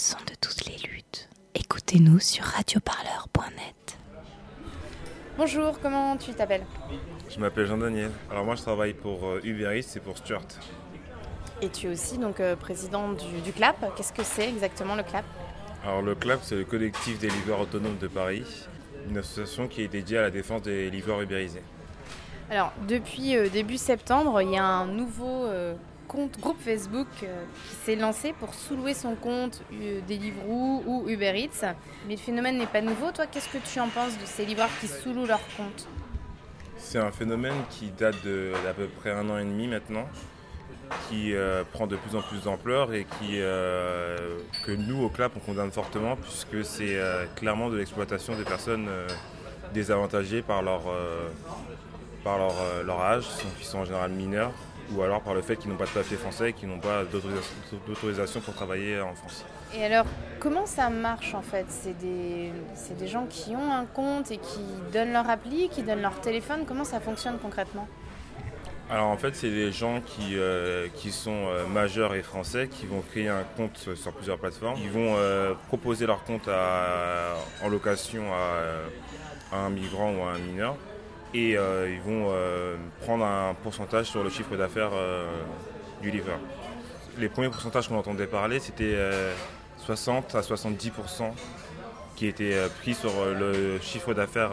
[0.00, 1.28] son de toutes les luttes.
[1.54, 3.98] Écoutez-nous sur radioparleur.net.
[5.36, 6.64] Bonjour, comment tu t'appelles?
[7.28, 8.10] Je m'appelle Jean-Daniel.
[8.30, 10.46] Alors moi je travaille pour euh, Uber Eats et pour Stuart.
[11.60, 13.94] Et tu es aussi donc euh, président du, du CLAP.
[13.94, 15.26] Qu'est-ce que c'est exactement le CLAP?
[15.84, 18.46] Alors le CLAP c'est le collectif des livreurs autonomes de Paris,
[19.06, 21.62] une association qui est dédiée à la défense des livreurs ubérisés.
[22.48, 25.74] Alors, depuis euh, début septembre, il y a un nouveau euh,
[26.10, 31.32] compte, groupe Facebook euh, qui s'est lancé pour sous-louer son compte euh, Deliveroo ou Uber
[31.36, 31.74] Eats.
[32.06, 33.12] Mais le phénomène n'est pas nouveau.
[33.12, 35.86] Toi, qu'est-ce que tu en penses de ces livreurs qui sous-louent leur compte?
[36.78, 40.08] C'est un phénomène qui date d'à peu près un an et demi maintenant,
[41.08, 45.40] qui euh, prend de plus en plus d'ampleur et qui, que nous au CLAP on
[45.40, 46.98] condamne fortement puisque c'est
[47.36, 48.88] clairement de l'exploitation des personnes
[49.72, 50.82] désavantagées par leur,
[52.24, 53.26] par leur, leur âge,
[53.58, 54.52] qui sont en général mineurs,
[54.92, 57.04] ou alors par le fait qu'ils n'ont pas de papier français et qu'ils n'ont pas
[57.04, 59.44] d'autorisation- pour travailler en France.
[59.74, 60.06] Et alors,
[60.40, 61.66] comment ça marche en fait?
[61.68, 62.52] C'est des,
[62.98, 66.64] des gens qui ont un compte et qui donnent leur appli, qui donnent leur téléphone.
[66.66, 67.86] Comment ça fonctionne concrètement?
[68.90, 72.86] Alors en fait, c'est des gens qui, euh, qui sont euh, majeurs et français qui
[72.86, 74.80] vont créer un compte sur plusieurs plateformes.
[74.82, 80.32] Ils vont euh, proposer leur compte à- en location à, à un migrant ou à
[80.32, 80.76] un mineur
[81.34, 85.26] et euh, ils vont euh, prendre un pourcentage sur le chiffre d'affaires euh,
[86.02, 86.38] du livreur.
[87.18, 89.32] Les premiers pourcentages qu'on entendait parler, c'était euh,
[89.78, 91.32] 60 à 70%
[92.16, 94.50] qui étaient pris sur le chiffre d'affaires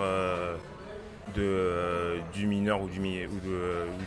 [1.35, 3.01] du mineur ou du,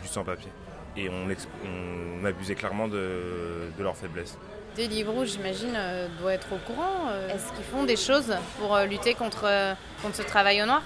[0.05, 0.49] sans-papier.
[0.97, 4.35] Et on, abusait clairement de, leur faiblesse.
[4.75, 5.77] Deliveroo, j'imagine,
[6.19, 7.11] doit être au courant.
[7.29, 10.81] Est-ce qu'ils font des choses pour lutter contre, contre ce travail au noir?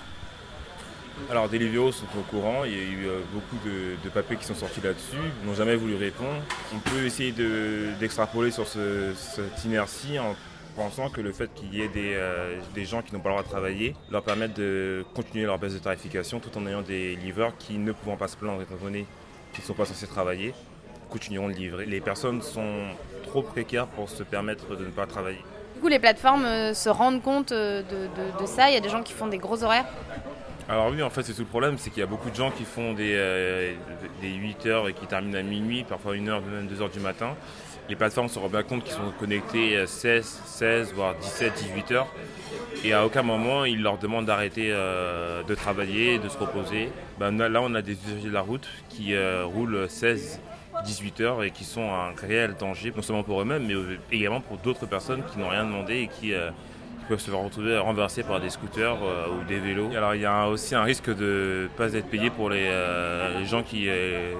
[1.31, 4.45] Alors Deliveroo sont au courant, il y a eu euh, beaucoup de, de papiers qui
[4.45, 6.35] sont sortis là-dessus, ils n'ont jamais voulu répondre.
[6.73, 10.35] On peut essayer de- d'extrapoler sur ce- cette inertie en
[10.75, 13.35] pensant que le fait qu'il y ait des, euh, des gens qui n'ont pas le
[13.35, 17.16] droit de travailler leur permettent de continuer leur baisse de tarification tout en ayant des
[17.16, 19.06] livreurs qui, ne pouvant pas se plaindre étant donné
[19.53, 20.53] qu'ils ne sont pas censés travailler,
[21.09, 21.85] continueront de livrer.
[21.85, 22.88] Les personnes sont
[23.23, 25.41] trop précaires pour se permettre de ne pas travailler.
[25.75, 27.84] Du coup, les plateformes euh, se rendent compte de
[28.45, 28.69] ça.
[28.69, 29.85] Il y a des gens qui font des gros horaires.
[30.68, 32.50] Alors oui, en fait, c'est tout le problème, c'est qu'il y a beaucoup de gens
[32.50, 33.74] qui font des, euh,
[34.20, 37.00] des 8 heures et qui terminent à minuit, parfois 1 heure, même 2 heures du
[37.00, 37.36] matin.
[37.88, 41.92] Les plateformes se rendent bien compte qu'ils sont connectés euh, 16, 16, voire 17, 18
[41.92, 42.08] heures.
[42.84, 46.90] Et à aucun moment, ils leur demandent d'arrêter euh, de travailler, de se reposer.
[47.20, 50.42] Ben, là, on a des usagers de la route qui euh, roulent 16,
[50.84, 53.76] 18 heures et qui sont un réel danger, non seulement pour eux-mêmes, mais
[54.12, 56.34] également pour d'autres personnes qui n'ont rien demandé et qui
[57.07, 59.89] peuvent se retrouver renversés par des scooters euh, ou des vélos.
[59.95, 63.45] Alors il y a aussi un risque de ne pas être payé pour les, euh,
[63.45, 64.33] gens qui euh,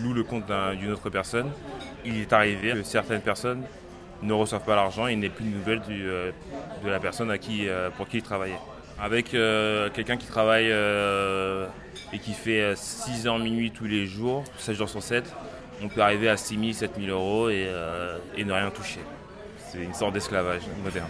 [0.00, 1.50] louent le compte d'un- d'une autre personne.
[2.04, 3.62] Il est arrivé que certaines personnes
[4.22, 7.66] ne reçoivent pas l'argent et n'est plus de nouvelles de la personne à qui,
[7.96, 8.58] pour qui ils travaillaient.
[9.02, 9.30] Avec
[9.94, 10.66] quelqu'un qui travaille
[12.12, 15.24] et qui fait euh, 6 heures minuit tous les jours, 7 jours sur 7,
[15.82, 17.66] on peut arriver à 6 000, 7 000 euros et
[18.44, 19.00] ne rien toucher.
[19.58, 21.06] C'est une sorte d'esclavage moderne.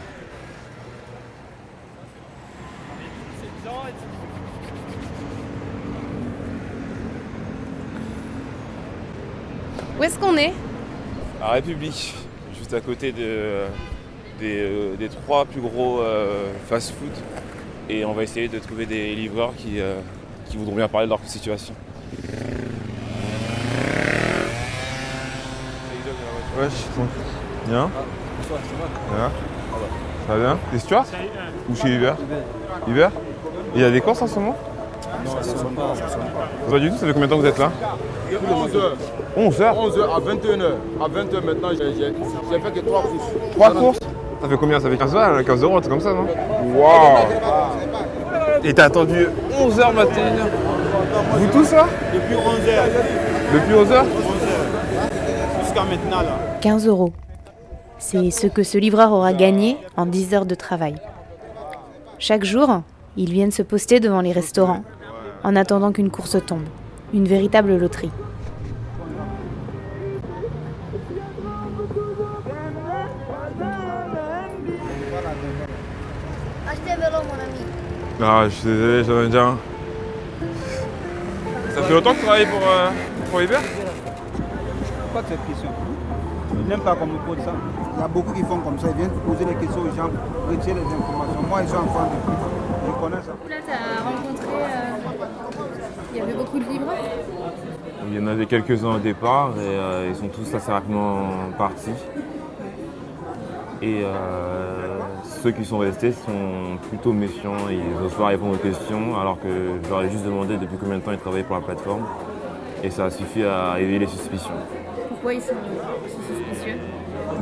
[10.00, 10.54] Où est-ce qu'on est?
[11.40, 12.14] La République,
[12.58, 13.66] juste à côté de-
[14.38, 17.10] des, euh, des trois plus gros euh, fast-food.
[17.90, 19.96] Et on va essayer de trouver des livreurs qui, euh,
[20.48, 21.74] qui voudront bien parler de leur situation.
[26.58, 26.72] Wesh,
[27.68, 27.90] bien?
[29.14, 29.30] Bien?
[30.26, 30.58] Ça va bien?
[30.72, 31.04] T'es Stuart
[31.68, 32.14] Ou chez Uber?
[32.88, 33.08] Uber?
[33.74, 34.56] Et il y a des courses en ce moment?
[36.70, 37.70] Pas du tout, ça fait combien de temps que vous êtes là
[38.30, 38.80] 11h.
[39.36, 40.72] 11 heures 11h à 21h.
[41.00, 43.22] À 20h maintenant, j'ai fait que 3 courses.
[43.52, 43.98] 3 courses
[44.40, 46.26] Ça fait combien Ça fait 15 euros, 15 euros, c'est comme ça, non
[46.76, 47.26] Waouh
[48.64, 49.26] Et t'as attendu
[49.58, 50.20] 11h matin
[51.32, 54.04] Vous tous là Depuis 11h, Depuis 11h
[55.62, 56.38] jusqu'à maintenant là.
[56.60, 57.12] 15 euros.
[57.98, 60.94] C'est ce que ce livreur aura gagné en 10 heures de travail.
[62.18, 62.82] Chaque jour,
[63.16, 64.82] ils viennent se poster devant les restaurants
[65.44, 66.64] en attendant qu'une course tombe.
[67.12, 68.10] Une véritable loterie.
[76.68, 77.60] Achetez un vélo, mon ami.
[78.22, 79.56] Ah, je suis désolé, j'en ai déjà un.
[81.74, 82.90] Ça fait longtemps que tu travailles pour, euh,
[83.30, 83.56] pour Uber
[85.14, 85.70] Pas de cette question.
[86.52, 87.52] Je n'aime pas qu'on me pose ça.
[87.96, 88.88] Il y a beaucoup qui font comme ça.
[88.90, 90.10] Ils viennent poser des questions aux gens,
[90.48, 91.42] retirer les informations.
[91.48, 93.32] Moi, je suis enfant de Je connais ça.
[93.48, 94.46] Là, tu as rencontré.
[94.46, 94.99] euh,
[96.20, 96.96] y avait beaucoup de livreurs.
[98.08, 101.28] Il y en avait quelques-uns au départ et euh, ils sont tous assez rapidement
[101.58, 101.90] partis.
[103.82, 104.98] Et euh,
[105.42, 109.48] ceux qui sont restés sont plutôt méfiants, ils n'osent pas répondre aux questions, alors que
[109.82, 112.04] je leur ai juste demandé depuis combien de temps ils travaillaient pour la plateforme.
[112.84, 114.50] Et ça a suffi à éveiller les suspicions.
[115.08, 115.54] Pourquoi ils sont
[116.06, 116.76] si suspicieux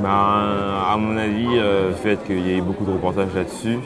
[0.01, 3.79] Ben, à mon avis, euh, le fait qu'il y ait eu beaucoup de reportages là-dessus,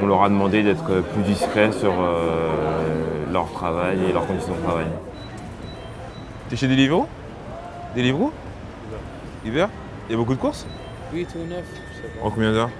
[0.00, 4.60] on leur a demandé d'être plus discrets sur euh, leur travail et leurs conditions de
[4.62, 4.86] travail.
[6.48, 7.06] T'es chez Deliveroo?
[7.96, 8.32] Deliveroo?
[9.44, 9.68] Hiver
[10.08, 10.66] Il y a beaucoup de courses?
[11.12, 12.24] 8 ou 9, je sais pas.
[12.26, 12.70] En combien d'heures?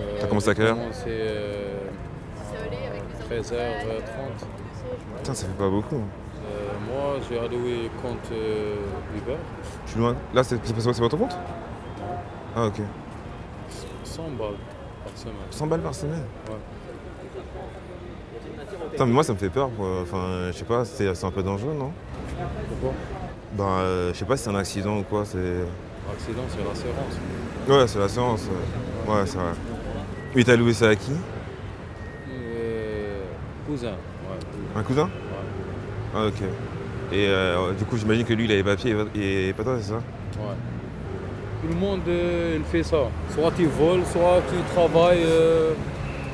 [0.00, 0.76] Euh, T'as commencé à quelle heure?
[0.76, 1.78] j'ai commencé, euh,
[3.28, 4.46] 13h30.
[5.18, 5.96] Putain, ça fait pas beaucoup.
[5.96, 8.76] Euh, moi, j'ai alloué compte euh,
[9.16, 9.36] Uber,
[9.86, 10.14] Je suis loin.
[10.34, 11.36] Là, c'est c'est pas c'est pas ton compte?
[12.56, 12.80] Ah, ok.
[14.04, 14.54] 100 balles
[15.04, 15.34] par semaine.
[15.50, 16.24] 100 balles par semaine?
[16.48, 16.54] Ouais.
[18.92, 19.70] Putain, mais moi, ça me fait peur.
[19.76, 20.00] quoi.
[20.02, 21.92] Enfin, je sais pas, c'est un peu dangereux, non?
[22.68, 22.92] Pourquoi?
[23.52, 25.24] Ben, euh, je sais pas si c'est un accident ou quoi.
[25.24, 25.38] C'est.
[26.10, 27.18] Accident, c'est l'assurance.
[27.68, 28.48] Ouais, c'est l'assurance.
[29.06, 30.44] Ouais, Ouais, c'est vrai.
[30.44, 31.12] T'as loué ça à qui?
[32.30, 33.22] Euh,
[33.66, 34.76] cousin, ouais.
[34.76, 35.04] Un cousin?
[35.04, 35.10] Ouais.
[36.14, 36.42] Ah, ok.
[37.12, 39.76] Et euh, du coup, j'imagine que lui, il a les papiers et et pas toi,
[39.80, 39.96] c'est ça?
[39.96, 40.54] Ouais.
[41.62, 43.02] Tout le monde euh, il fait ça.
[43.30, 45.72] Soit tu voles, soit tu travailles euh,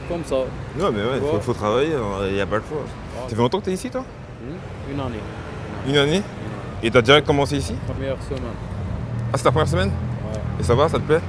[0.08, 0.36] comme ça.
[0.78, 1.92] Non, mais ouais, faut, faut travailler,
[2.28, 2.78] il n'y a pas le choix.
[3.28, 4.02] Ça fait longtemps que t'es ici, toi
[4.40, 5.20] Hmm, Une année.
[5.88, 6.22] Une année
[6.82, 8.42] Et t'as direct commencé ici Première semaine.
[9.32, 10.40] Ah, c'est ta première semaine Ouais.
[10.60, 11.20] Et ça va, ça te plaît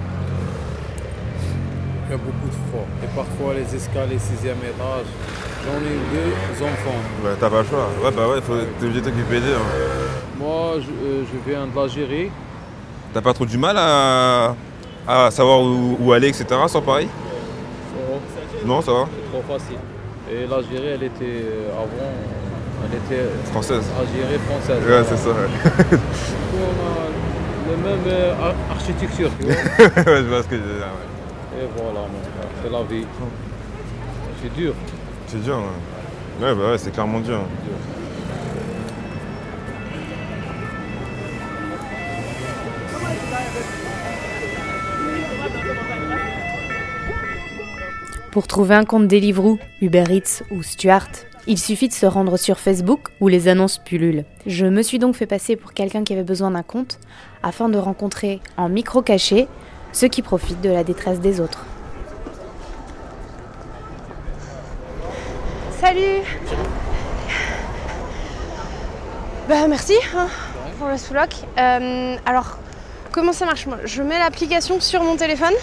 [2.07, 2.85] Il y a beaucoup de froid.
[3.03, 5.05] Et parfois les escaliers, sixième étage.
[5.65, 6.99] J'en ai deux enfants.
[7.23, 7.89] Bah, t'as pas le choix.
[8.03, 9.55] Ouais, bah ouais, faut, t'es obligé de t'occuper d'eux.
[9.55, 10.39] hein.
[10.39, 12.31] Moi, je, euh, je viens de l'Algérie.
[13.13, 14.55] T'as pas trop du mal à,
[15.07, 16.45] à savoir où, où aller, etc.
[16.67, 17.07] sur Paris
[18.65, 19.77] Non, ça va C'est trop facile.
[20.31, 22.11] Et l'Algérie, elle était euh, avant,
[22.85, 23.83] elle était Française.
[23.99, 24.83] Algérie française.
[24.87, 25.29] Ouais, c'est ça.
[25.29, 25.47] ouais.
[25.89, 29.55] Du coup, on a la même euh, ar- architecture, tu vois.
[30.13, 30.85] ouais, je vois ce que je veux dire.
[30.87, 31.61] ouais.
[31.61, 33.05] Et voilà, mon frère, c'est la vie.
[34.41, 34.73] C'est dur.
[35.27, 36.45] C'est dur, ouais.
[36.45, 37.39] Ouais, bah ouais, c'est clairement dur.
[48.31, 51.07] Pour trouver un compte Deliveroo, Uber Eats ou Stuart,
[51.47, 54.23] il suffit de se rendre sur Facebook où les annonces pullulent.
[54.45, 56.99] Je me suis donc fait passer pour quelqu'un qui avait besoin d'un compte
[57.41, 59.47] afin de rencontrer en micro caché
[59.93, 61.65] ceux qui profitent de la détresse des autres.
[65.81, 66.21] Salut
[69.47, 70.27] Bah merci hein,
[70.77, 71.29] pour le sous-loc.
[71.57, 72.59] Euh, alors,
[73.11, 73.65] comment ça marche?
[73.65, 75.53] Moi, Je mets l'application sur mon téléphone,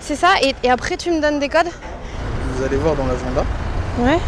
[0.00, 1.70] c'est ça, et, et après tu me donnes des codes?
[2.56, 3.44] Vous allez voir dans l'agenda.
[3.98, 4.18] Ouais.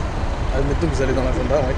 [0.56, 1.74] Admettons que vous allez dans l'agenda, ouais.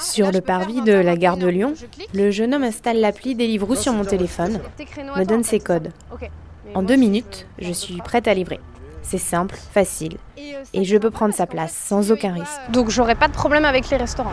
[0.00, 1.74] Sur le parvis de la gare de Lyon,
[2.12, 4.60] le jeune homme installe l'appli Deliveroo sur mon téléphone,
[5.16, 5.90] me donne ses codes.
[6.74, 8.60] En deux minutes, je suis prête à livrer.
[9.02, 10.18] C'est simple, facile,
[10.74, 12.60] et je peux prendre sa place sans aucun risque.
[12.70, 14.32] Donc j'aurai pas de problème avec les restaurants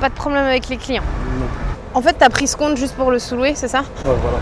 [0.00, 1.02] Pas de problème avec les clients
[1.40, 1.46] Non.
[1.94, 3.80] En fait, t'as pris ce compte juste pour le sous-louer, c'est ça?
[3.80, 4.38] Ouais, voilà.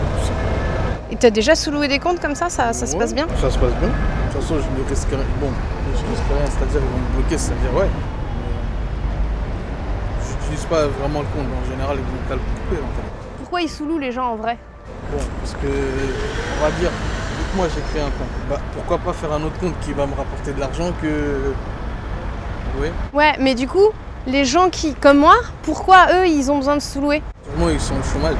[1.13, 3.59] Et t'as déjà sous-loué des comptes comme ça Ça, ça se passe bien Ça se
[3.59, 3.87] passe bien.
[3.87, 5.19] De toute façon, je ne risque rien.
[5.39, 5.51] Bon,
[5.91, 7.87] je risque rien, c'est-à-dire ils vont me bloquer, c'est-à-dire ouais.
[10.17, 11.45] Mais J'utilise pas vraiment le compte.
[11.45, 12.81] En général, ils vont le couper.
[12.81, 13.07] En fait.
[13.37, 14.57] Pourquoi ils sous-louent les gens en vrai?
[15.11, 16.89] Bon, parce que, on va dire,
[17.55, 20.15] moi j'ai créé un compte, bah, pourquoi pas faire un autre compte qui va me
[20.15, 21.53] rapporter de l'argent que.
[22.81, 22.87] Oui.
[23.13, 23.89] Ouais, mais du coup,
[24.25, 27.21] les gens qui, comme moi, pourquoi eux, ils ont besoin de sous-louer?
[27.51, 28.37] Sûrement, ils sont au chômage.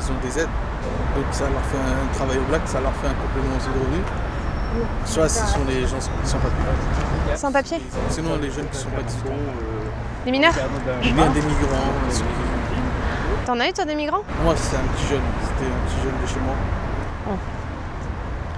[0.00, 0.48] Ils ont des aides.
[1.16, 3.84] Donc ça leur fait un travail au black, ça leur fait un complément aux de
[3.84, 4.06] revenus.
[5.04, 7.36] Soit ce sont les gens sans papier.
[7.36, 7.78] Sans papier
[8.10, 9.28] Sinon, les jeunes qui sont pas dispo.
[10.26, 11.92] Les mineurs Ou bien des migrants.
[13.46, 14.22] T'en as eu toi des migrants?
[14.44, 15.22] Moi, c'était un petit jeune.
[15.42, 17.36] C'était un petit jeune de chez moi.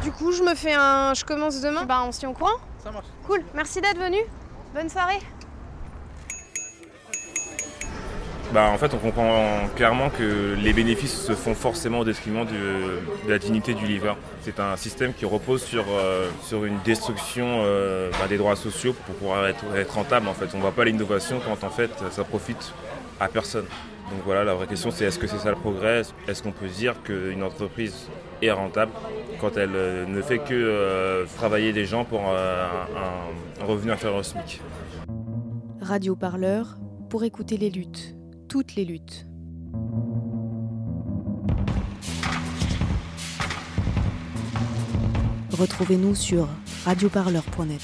[0.03, 1.15] Du coup, je me fais un.
[1.15, 1.85] Je commence demain.
[1.85, 3.07] Bah, on se tient au courant Ça marche.
[3.27, 4.19] Cool, merci d'être venu.
[4.75, 5.21] Bonne soirée.
[8.53, 13.31] Bah, en fait, on comprend clairement que les bénéfices se font forcément au détriment de,
[13.31, 14.17] la dignité du livreur.
[14.43, 18.93] C'est un système qui repose sur, euh, sur une destruction euh, bah, des droits sociaux
[18.93, 20.27] pour pouvoir être, rentable.
[20.27, 22.73] En fait, on ne voit pas l'innovation quand en fait ça profite
[23.21, 23.67] à personne.
[24.11, 26.03] Donc voilà, la vraie question c'est est-ce que c'est ça le progrès?
[26.27, 28.09] Est-ce qu'on peut dire qu'une entreprise
[28.43, 28.91] est rentable
[29.41, 34.23] quand elle euh, ne fait que travailler des gens pour un, un revenu inférieur au
[34.25, 34.61] SMIC?
[35.81, 36.77] Radio Parleur
[37.09, 38.15] pour écouter les luttes,
[38.51, 39.27] toutes les luttes.
[45.53, 46.49] Retrouvez-nous sur
[46.85, 47.81] radioparleur.net.